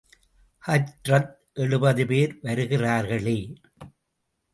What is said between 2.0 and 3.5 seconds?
பேர் வருகிறார்களே!